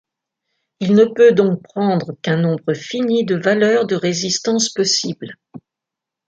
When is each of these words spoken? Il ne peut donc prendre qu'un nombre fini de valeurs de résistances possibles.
Il 0.79 0.95
ne 0.95 1.05
peut 1.05 1.31
donc 1.31 1.61
prendre 1.61 2.13
qu'un 2.23 2.37
nombre 2.37 2.73
fini 2.73 3.23
de 3.23 3.35
valeurs 3.35 3.85
de 3.85 3.93
résistances 3.95 4.69
possibles. 4.69 5.37